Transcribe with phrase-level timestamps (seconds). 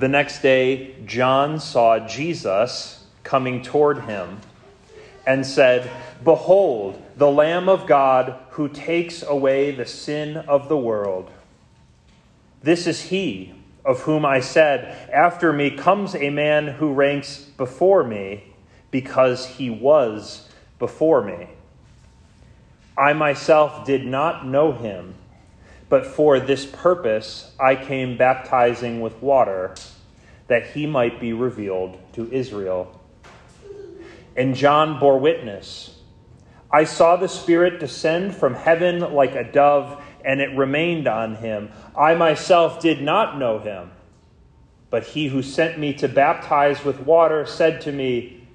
[0.00, 4.38] The next day, John saw Jesus coming toward him
[5.26, 5.90] and said,
[6.24, 11.30] Behold, the Lamb of God who takes away the sin of the world.
[12.62, 13.52] This is he
[13.84, 18.54] of whom I said, After me comes a man who ranks before me,
[18.90, 20.48] because he was
[20.78, 21.46] before me.
[22.96, 25.16] I myself did not know him,
[25.90, 29.74] but for this purpose I came baptizing with water,
[30.50, 33.00] that he might be revealed to Israel.
[34.36, 35.96] And John bore witness.
[36.72, 41.70] I saw the Spirit descend from heaven like a dove, and it remained on him.
[41.96, 43.92] I myself did not know him,
[44.90, 48.48] but he who sent me to baptize with water said to me,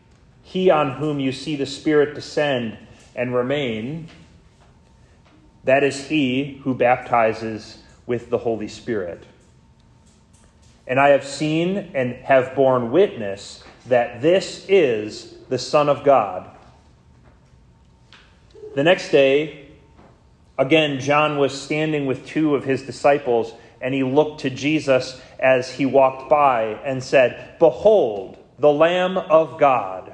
[0.43, 2.77] He on whom you see the Spirit descend
[3.15, 4.09] and remain,
[5.63, 9.23] that is he who baptizes with the Holy Spirit.
[10.87, 16.49] And I have seen and have borne witness that this is the Son of God.
[18.75, 19.69] The next day,
[20.57, 25.71] again, John was standing with two of his disciples, and he looked to Jesus as
[25.71, 30.13] he walked by and said, Behold, the Lamb of God.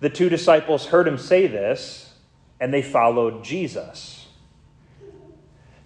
[0.00, 2.12] The two disciples heard him say this,
[2.58, 4.21] and they followed Jesus.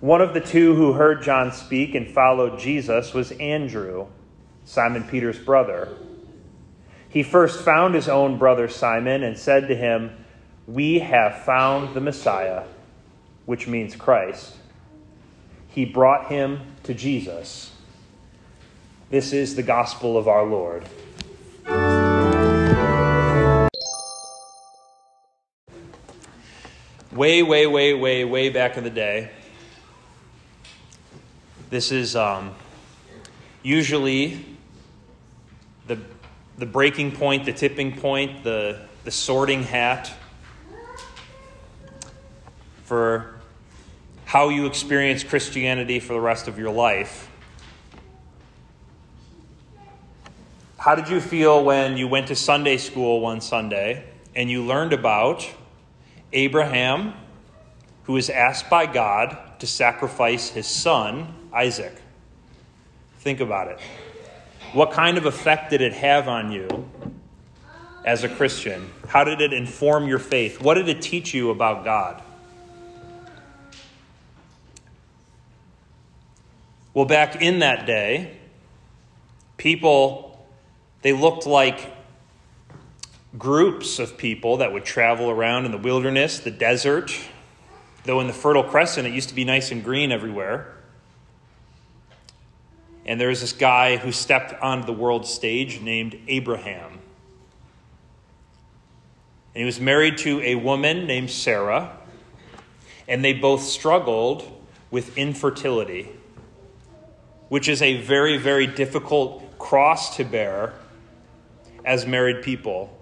[0.00, 4.08] One of the two who heard John speak and followed Jesus was Andrew,
[4.64, 5.96] Simon Peter's brother.
[7.08, 10.12] He first found his own brother Simon and said to him,
[10.66, 12.64] We have found the Messiah,
[13.46, 14.56] which means Christ.
[15.68, 17.72] He brought him to Jesus.
[19.08, 20.84] This is the gospel of our Lord.
[27.12, 29.30] Way, way, way, way, way back in the day,
[31.70, 32.54] this is um,
[33.62, 34.44] usually
[35.86, 35.98] the
[36.58, 40.12] the breaking point, the tipping point, the, the sorting hat
[42.84, 43.34] for
[44.24, 47.30] how you experience Christianity for the rest of your life.
[50.78, 54.04] How did you feel when you went to Sunday school one Sunday
[54.34, 55.48] and you learned about
[56.32, 57.12] Abraham,
[58.04, 61.94] who was asked by God to sacrifice his son, Isaac?
[63.20, 63.80] Think about it.
[64.72, 66.88] What kind of effect did it have on you
[68.04, 68.90] as a Christian?
[69.08, 70.60] How did it inform your faith?
[70.60, 72.22] What did it teach you about God?
[76.94, 78.38] Well, back in that day,
[79.56, 80.46] people,
[81.02, 81.92] they looked like
[83.36, 87.12] groups of people that would travel around in the wilderness, the desert,
[88.06, 90.72] though in the Fertile Crescent it used to be nice and green everywhere.
[93.04, 96.92] And there was this guy who stepped onto the world stage named Abraham.
[99.54, 101.96] And he was married to a woman named Sarah,
[103.08, 104.52] and they both struggled
[104.90, 106.08] with infertility,
[107.48, 110.74] which is a very, very difficult cross to bear
[111.84, 112.95] as married people.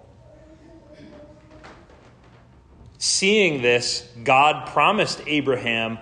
[3.05, 5.99] Seeing this, God promised Abraham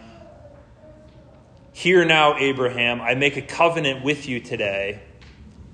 [1.73, 5.01] Hear now, Abraham, I make a covenant with you today.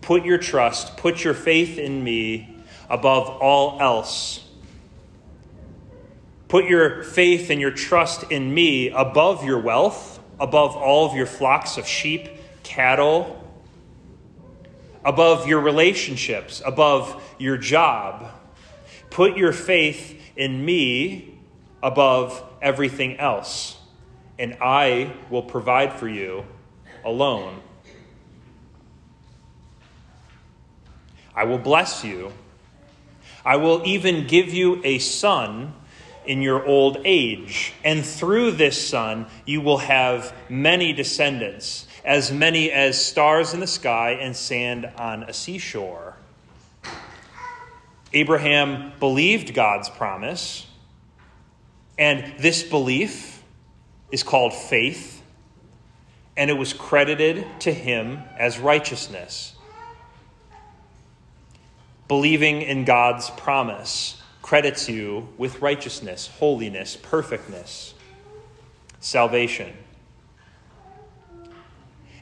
[0.02, 2.58] Put your trust, put your faith in me
[2.90, 4.44] above all else.
[6.48, 11.28] Put your faith and your trust in me above your wealth, above all of your
[11.28, 12.28] flocks of sheep,
[12.64, 13.40] cattle,
[15.06, 18.39] above your relationships, above your job.
[19.10, 21.40] Put your faith in me
[21.82, 23.80] above everything else
[24.40, 26.46] and I will provide for you
[27.04, 27.62] alone.
[31.36, 32.32] I will bless you.
[33.46, 35.74] I will even give you a son
[36.26, 42.72] in your old age, and through this son you will have many descendants, as many
[42.72, 46.09] as stars in the sky and sand on a seashore.
[48.14, 50.66] Abraham believed God's promise,
[51.98, 53.44] and this belief
[54.12, 55.22] is called faith,
[56.36, 59.56] and it was credited to him as righteousness.
[62.10, 67.94] believing in God's promise credits you with righteousness, holiness, perfectness,
[69.00, 69.72] salvation.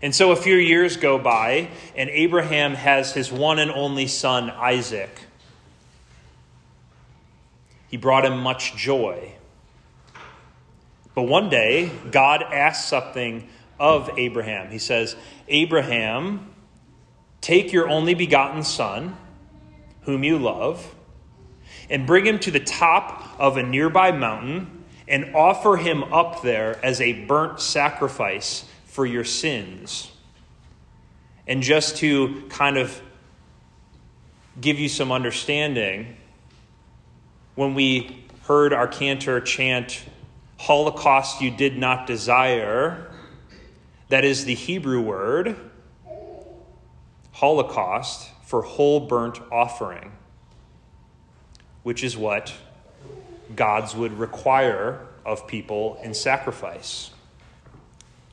[0.01, 4.51] And so a few years go by, and Abraham has his one and only son,
[4.51, 5.09] Isaac.
[7.87, 9.33] He brought him much joy.
[11.15, 13.47] But one day, God asks something
[13.79, 14.69] of Abraham.
[14.71, 15.15] He says,
[15.47, 16.53] Abraham,
[17.41, 19.17] take your only begotten son,
[20.01, 20.95] whom you love,
[21.89, 26.83] and bring him to the top of a nearby mountain and offer him up there
[26.83, 30.11] as a burnt sacrifice for your sins.
[31.47, 33.01] And just to kind of
[34.59, 36.16] give you some understanding,
[37.57, 40.01] when we heard our cantor chant,
[40.57, 43.11] Holocaust you did not desire,
[44.07, 45.57] that is the Hebrew word,
[47.33, 50.13] Holocaust, for whole burnt offering
[51.87, 52.53] which is what
[53.55, 57.11] God's would require of people in sacrifice.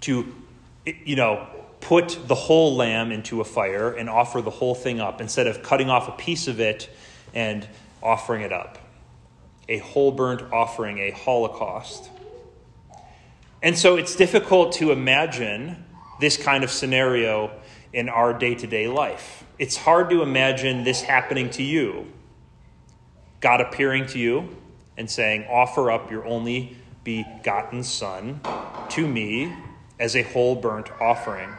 [0.01, 0.35] To,
[0.85, 1.47] you know,
[1.81, 5.63] put the whole lamb into a fire and offer the whole thing up instead of
[5.63, 6.91] cutting off a piece of it
[7.33, 7.65] and
[8.03, 8.84] offering it up.
[9.69, 12.11] A whole burnt offering, a holocaust.
[13.63, 15.85] And so it's difficult to imagine
[16.21, 17.51] this kind of scenario
[17.93, 19.45] in our day to day life.
[19.59, 22.13] It's hard to imagine this happening to you
[23.45, 24.57] God appearing to you
[24.97, 28.41] and saying, Offer up your only begotten Son
[28.89, 29.55] to me
[30.01, 31.51] as a whole burnt offering.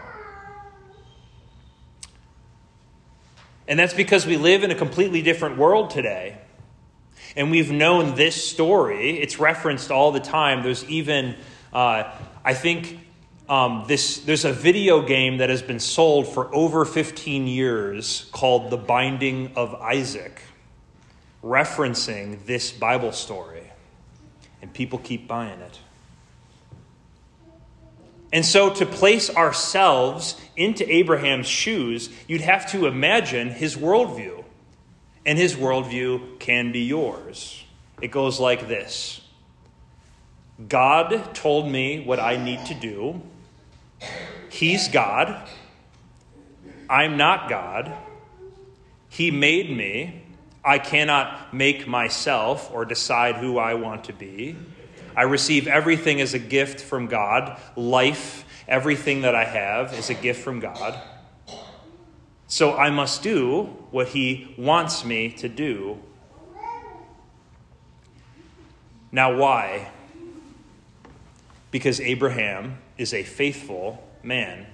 [3.68, 6.40] And that's because we live in a completely different world today.
[7.36, 9.20] And we've known this story.
[9.20, 10.64] It's referenced all the time.
[10.64, 11.36] There's even,
[11.74, 12.12] uh,
[12.44, 13.00] I think,
[13.50, 18.70] um, this, there's a video game that has been sold for over 15 years called
[18.70, 20.42] The Binding of Isaac
[21.46, 23.72] referencing this Bible story,
[24.62, 25.80] and people keep buying it.
[28.34, 34.44] And so, to place ourselves into Abraham's shoes, you'd have to imagine his worldview.
[35.25, 37.63] And his worldview can be yours.
[38.01, 39.22] It goes like this
[40.68, 43.22] God told me what I need to do.
[44.50, 45.50] He's God.
[46.89, 47.92] I'm not God.
[49.10, 50.22] He made me.
[50.63, 54.56] I cannot make myself or decide who I want to be.
[55.16, 57.60] I receive everything as a gift from God.
[57.75, 61.00] Life, everything that I have, is a gift from God.
[62.47, 66.00] So I must do what He wants me to do.
[69.12, 69.92] Now, why?
[71.71, 74.65] Because Abraham is a faithful man.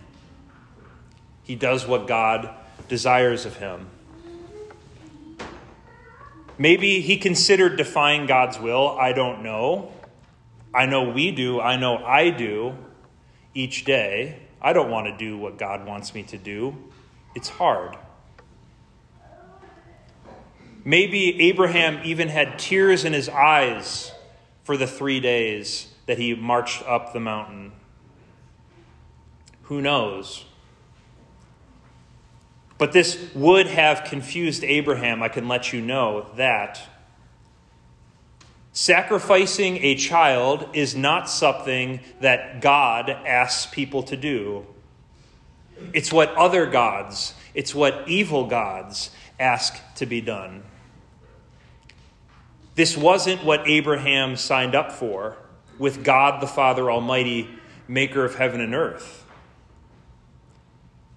[1.43, 2.49] He does what God
[2.87, 3.87] desires of him.
[6.57, 8.97] Maybe he considered defying God's will.
[8.99, 9.91] I don't know.
[10.73, 11.59] I know we do.
[11.59, 12.75] I know I do
[13.53, 14.39] each day.
[14.61, 16.75] I don't want to do what God wants me to do.
[17.35, 17.97] It's hard.
[20.83, 24.11] Maybe Abraham even had tears in his eyes
[24.63, 27.71] for the three days that he marched up the mountain.
[29.63, 30.45] Who knows?
[32.77, 36.81] But this would have confused Abraham, I can let you know that.
[38.73, 44.65] Sacrificing a child is not something that God asks people to do.
[45.93, 49.09] It's what other gods, it's what evil gods
[49.39, 50.63] ask to be done.
[52.75, 55.37] This wasn't what Abraham signed up for
[55.77, 57.49] with God the Father Almighty,
[57.87, 59.25] maker of heaven and earth.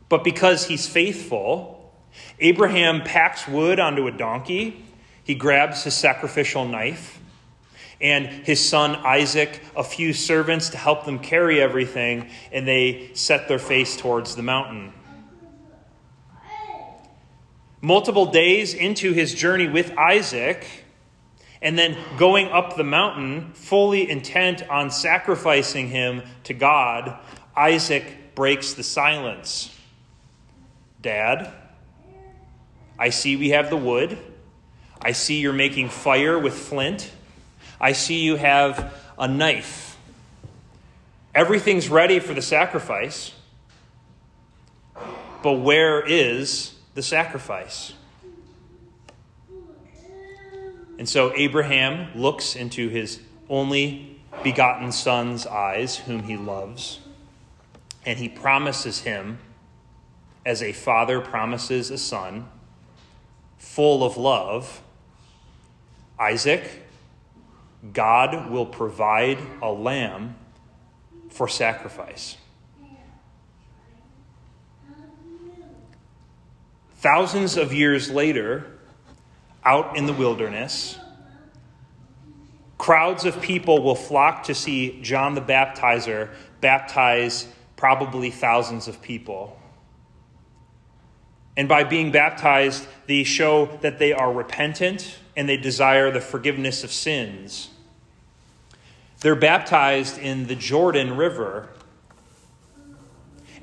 [0.08, 1.92] But because he's faithful,
[2.40, 4.84] Abraham packs wood onto a donkey,
[5.22, 7.20] he grabs his sacrificial knife,
[8.00, 13.48] and his son Isaac, a few servants to help them carry everything, and they set
[13.48, 14.92] their face towards the mountain.
[17.80, 20.66] Multiple days into his journey with Isaac,
[21.60, 27.18] and then going up the mountain, fully intent on sacrificing him to God,
[27.56, 29.74] Isaac breaks the silence.
[31.00, 31.52] Dad,
[32.98, 34.18] I see we have the wood.
[35.00, 37.10] I see you're making fire with flint.
[37.80, 39.96] I see you have a knife.
[41.34, 43.32] Everything's ready for the sacrifice.
[45.42, 47.92] But where is the sacrifice?
[50.98, 57.00] And so Abraham looks into his only begotten son's eyes, whom he loves,
[58.06, 59.38] and he promises him
[60.46, 62.48] as a father promises a son,
[63.58, 64.82] full of love,
[66.18, 66.83] Isaac,
[67.92, 70.36] God will provide a lamb
[71.30, 72.36] for sacrifice.
[76.96, 78.78] Thousands of years later,
[79.62, 80.98] out in the wilderness,
[82.78, 86.30] crowds of people will flock to see John the Baptizer
[86.62, 89.58] baptize probably thousands of people.
[91.56, 96.84] And by being baptized, they show that they are repentant and they desire the forgiveness
[96.84, 97.68] of sins.
[99.24, 101.70] They're baptized in the Jordan River.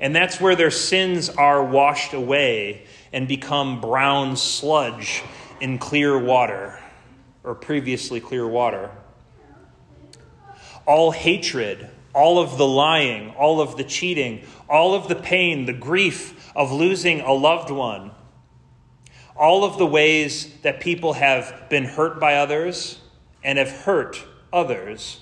[0.00, 5.22] And that's where their sins are washed away and become brown sludge
[5.60, 6.80] in clear water,
[7.44, 8.90] or previously clear water.
[10.84, 15.72] All hatred, all of the lying, all of the cheating, all of the pain, the
[15.72, 18.10] grief of losing a loved one,
[19.36, 22.98] all of the ways that people have been hurt by others
[23.44, 25.20] and have hurt others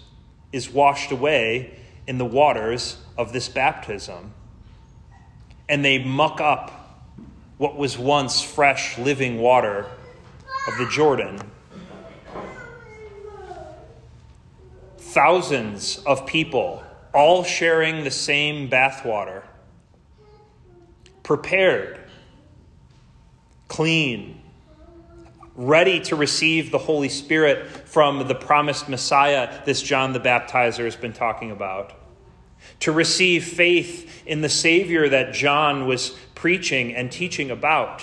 [0.52, 4.32] is washed away in the waters of this baptism.
[5.68, 6.80] And they muck up
[7.58, 9.86] what was once fresh, living water
[10.66, 11.38] of the Jordan.
[14.98, 19.42] Thousands of people, all sharing the same bathwater,
[21.22, 22.00] prepared,
[23.68, 24.39] clean,
[25.54, 30.96] ready to receive the Holy Spirit from the promised Messiah this John the Baptizer has
[30.96, 31.92] been talking about.
[32.80, 38.02] To receive faith in the Savior that John was preaching and teaching about.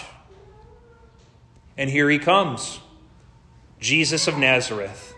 [1.78, 2.80] And here he comes
[3.80, 5.14] Jesus of Nazareth.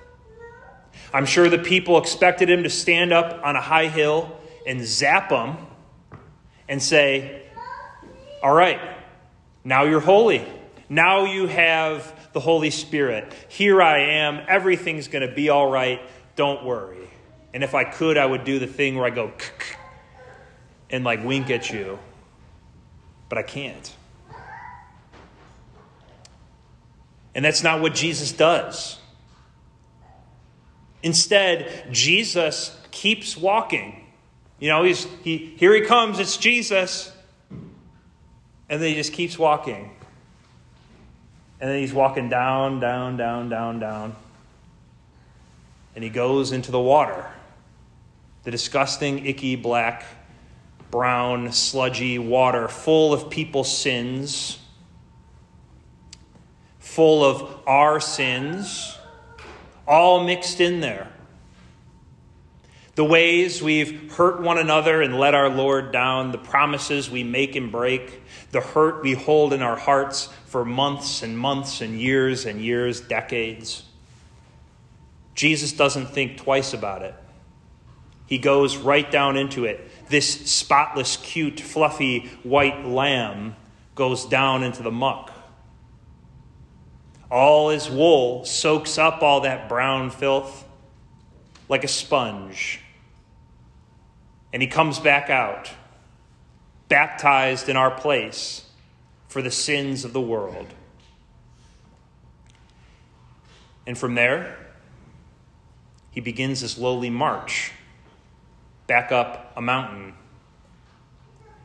[1.13, 5.29] I'm sure the people expected him to stand up on a high hill and zap
[5.29, 5.57] them
[6.67, 7.43] and say,
[8.43, 8.79] All right,
[9.63, 10.45] now you're holy.
[10.89, 13.33] Now you have the Holy Spirit.
[13.47, 14.41] Here I am.
[14.47, 16.01] Everything's going to be all right.
[16.35, 17.09] Don't worry.
[17.53, 19.31] And if I could, I would do the thing where I go
[20.89, 21.99] and like wink at you.
[23.27, 23.95] But I can't.
[27.35, 28.97] And that's not what Jesus does.
[31.03, 34.07] Instead, Jesus keeps walking.
[34.59, 37.11] You know, he's he here he comes, it's Jesus.
[37.51, 39.95] And then he just keeps walking.
[41.59, 44.15] And then he's walking down, down, down, down, down.
[45.95, 47.25] And he goes into the water.
[48.43, 50.05] The disgusting, icky, black,
[50.89, 54.59] brown, sludgy water full of people's sins,
[56.79, 58.97] full of our sins,
[59.87, 61.11] all mixed in there.
[62.99, 67.55] The ways we've hurt one another and let our Lord down, the promises we make
[67.55, 72.45] and break, the hurt we hold in our hearts for months and months and years
[72.45, 73.83] and years, decades.
[75.33, 77.15] Jesus doesn't think twice about it.
[78.25, 79.89] He goes right down into it.
[80.09, 83.55] This spotless, cute, fluffy white lamb
[83.95, 85.31] goes down into the muck.
[87.31, 90.65] All his wool soaks up all that brown filth
[91.69, 92.81] like a sponge.
[94.51, 95.71] And he comes back out,
[96.87, 98.65] baptized in our place
[99.27, 100.67] for the sins of the world.
[103.85, 104.57] And from there,
[106.11, 107.71] he begins his lowly march
[108.87, 110.13] back up a mountain.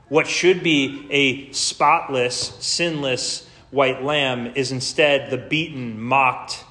[0.09, 6.64] What should be a spotless, sinless white lamb is instead the beaten, mocked,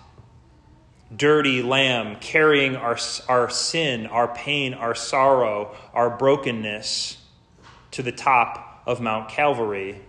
[1.15, 7.17] dirty lamb carrying our, our sin, our pain, our sorrow, our brokenness
[7.91, 10.01] to the top of Mount Calvary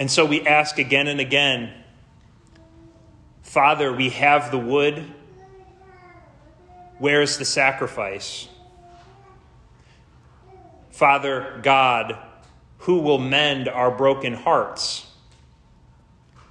[0.00, 1.74] and so we ask again and again
[3.42, 5.04] Father, we have the wood.
[6.98, 8.46] Where's the sacrifice?
[10.90, 12.16] Father God,
[12.78, 15.09] who will mend our broken hearts?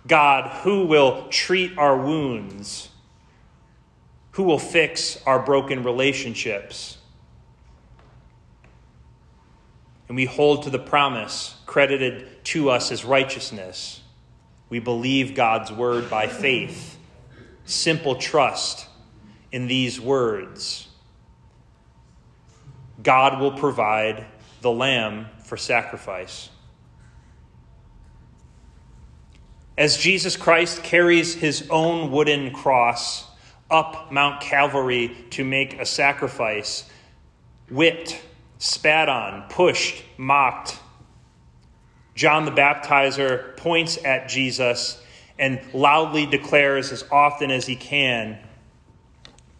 [0.09, 2.89] God, who will treat our wounds?
[4.31, 6.97] Who will fix our broken relationships?
[10.07, 14.01] And we hold to the promise credited to us as righteousness.
[14.69, 16.97] We believe God's word by faith.
[17.65, 18.87] Simple trust
[19.51, 20.87] in these words.
[23.03, 24.25] God will provide
[24.61, 26.49] the lamb for sacrifice.
[29.79, 33.25] As Jesus Christ carries his own wooden cross
[33.71, 36.83] up Mount Calvary to make a sacrifice,
[37.69, 38.21] whipped,
[38.57, 40.77] spat on, pushed, mocked,
[42.13, 45.01] John the Baptizer points at Jesus
[45.37, 48.37] and loudly declares as often as he can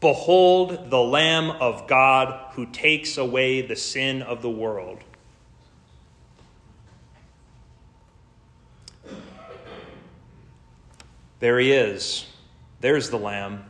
[0.02, 5.00] Behold the Lamb of God who takes away the sin of the world.
[11.40, 12.26] There he is.
[12.82, 13.66] There's the Lamb.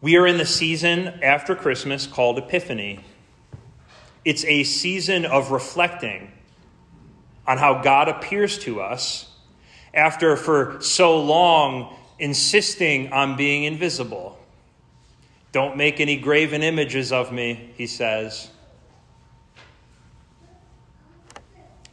[0.00, 3.04] We are in the season after Christmas called Epiphany.
[4.24, 6.30] It's a season of reflecting
[7.46, 9.28] on how God appears to us
[9.92, 14.38] after for so long insisting on being invisible.
[15.50, 18.48] Don't make any graven images of me, he says.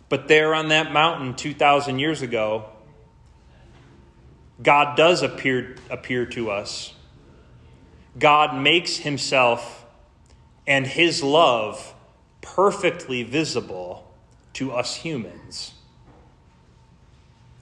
[0.10, 2.66] But there on that mountain 2,000 years ago,
[4.62, 6.94] God does appear, appear to us.
[8.18, 9.86] God makes himself
[10.68, 11.94] and his love
[12.42, 14.12] perfectly visible
[14.54, 15.74] to us humans.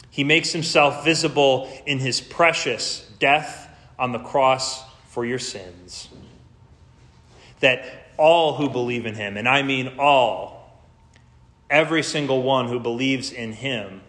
[0.10, 6.10] He makes himself visible in his precious death on the cross for your sins.
[7.60, 10.57] That all who believe in him, and I mean all,
[11.70, 14.02] every single one who believes in him,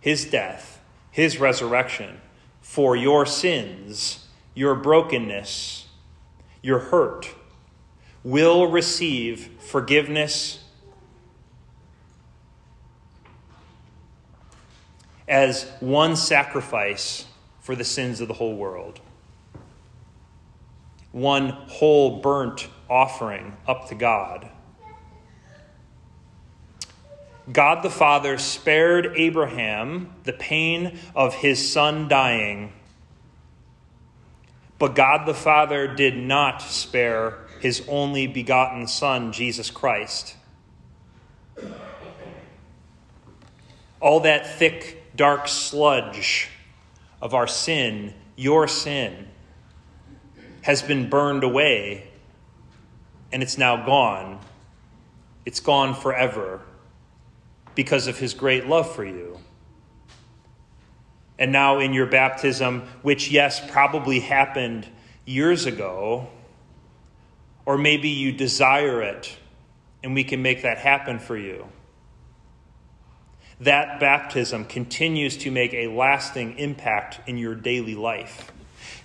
[0.00, 0.80] his death,
[1.10, 2.20] his resurrection,
[2.60, 5.86] for your sins, your brokenness,
[6.62, 7.34] your hurt,
[8.22, 10.62] will receive forgiveness
[15.26, 17.26] as one sacrifice
[17.60, 19.00] for the sins of the whole world.
[21.12, 24.48] One whole burnt offering up to God.
[27.50, 32.72] God the Father spared Abraham the pain of his son dying,
[34.78, 40.36] but God the Father did not spare his only begotten Son, Jesus Christ.
[44.00, 46.48] All that thick dark sludge
[47.20, 49.26] of our sin, your sin,
[50.62, 52.10] has been burned away
[53.32, 54.38] and it's now gone.
[55.44, 56.60] It's gone forever
[57.78, 59.38] because of his great love for you.
[61.38, 64.84] And now, in your baptism, which, yes, probably happened
[65.24, 66.26] years ago,
[67.64, 69.32] or maybe you desire it,
[70.02, 71.68] and we can make that happen for you
[73.60, 78.52] that baptism continues to make a lasting impact in your daily life.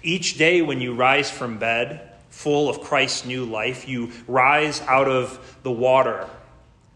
[0.03, 5.07] Each day when you rise from bed, full of Christ's new life, you rise out
[5.07, 6.29] of the water,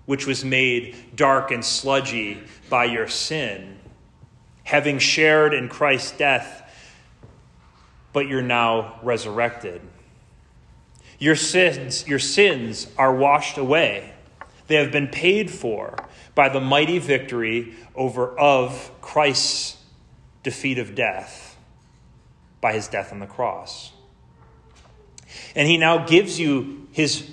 [0.08, 3.78] which was made dark and sludgy by your sin,
[4.64, 6.64] having shared in Christ's death,
[8.14, 9.82] but you're now resurrected.
[11.20, 14.14] Your sins, your sins are washed away.
[14.68, 15.96] They have been paid for
[16.34, 19.76] by the mighty victory over of Christ's
[20.42, 21.58] defeat of death
[22.62, 23.92] by his death on the cross.
[25.54, 27.30] And he now gives you his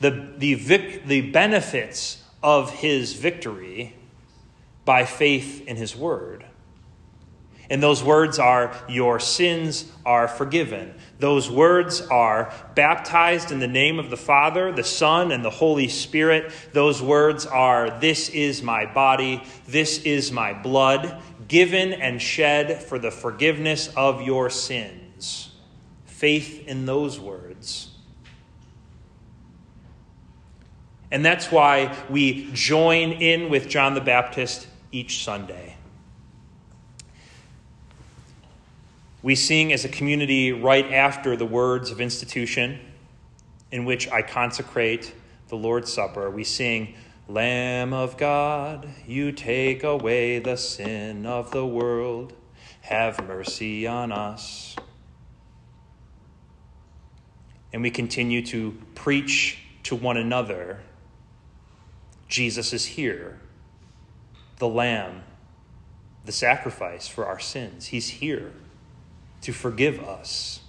[0.00, 3.94] the, the, vic, the benefits of his victory
[4.84, 6.44] by faith in his word.
[7.70, 10.94] And those words are, Your sins are forgiven.
[11.18, 15.88] Those words are baptized in the name of the Father, the Son, and the Holy
[15.88, 16.52] Spirit.
[16.72, 22.98] Those words are, This is my body, this is my blood, given and shed for
[22.98, 25.50] the forgiveness of your sins.
[26.06, 27.87] Faith in those words.
[31.10, 35.76] And that's why we join in with John the Baptist each Sunday.
[39.22, 42.78] We sing as a community right after the words of institution,
[43.72, 45.12] in which I consecrate
[45.48, 46.30] the Lord's Supper.
[46.30, 46.94] We sing,
[47.26, 52.32] Lamb of God, you take away the sin of the world.
[52.82, 54.76] Have mercy on us.
[57.72, 60.80] And we continue to preach to one another
[62.28, 63.40] Jesus is here,
[64.58, 65.22] the Lamb,
[66.26, 67.86] the sacrifice for our sins.
[67.86, 68.52] He's here
[69.40, 70.60] to forgive us.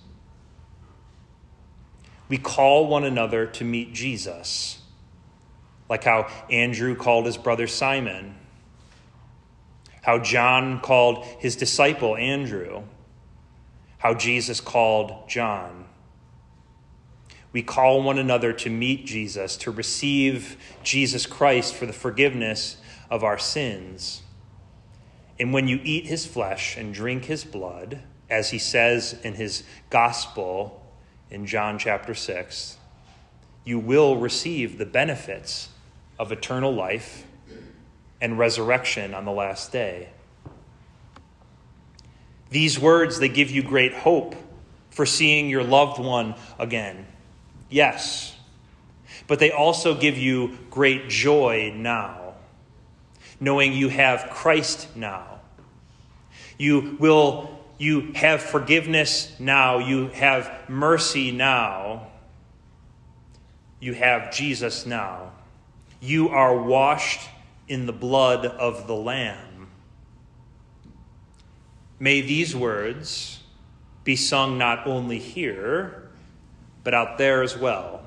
[2.29, 4.79] We call one another to meet Jesus,
[5.89, 8.35] like how Andrew called his brother Simon,
[10.01, 12.83] how John called his disciple Andrew,
[13.97, 15.88] how Jesus called John.
[17.51, 22.77] We call one another to meet Jesus, to receive Jesus Christ for the forgiveness
[23.09, 24.21] of our sins.
[25.39, 29.63] And when you eat his flesh and drink his blood, as he says in his
[29.89, 30.85] gospel
[31.31, 32.77] in John chapter 6,
[33.63, 35.69] you will receive the benefits
[36.19, 37.25] of eternal life
[38.21, 40.09] and resurrection on the last day.
[42.51, 44.35] These words, they give you great hope
[44.89, 47.05] for seeing your loved one again.
[47.69, 48.35] Yes.
[49.27, 52.33] But they also give you great joy now,
[53.39, 55.39] knowing you have Christ now.
[56.57, 62.07] You will you have forgiveness now, you have mercy now.
[63.79, 65.31] You have Jesus now.
[66.01, 67.29] You are washed
[67.69, 69.69] in the blood of the Lamb.
[71.99, 73.39] May these words
[74.03, 76.08] be sung not only here,
[76.83, 78.01] but out there as well,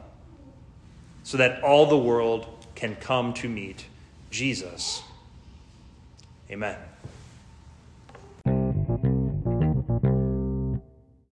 [1.23, 3.87] so that all the world can come to meet
[4.31, 5.03] Jesus.
[6.51, 6.77] Amen.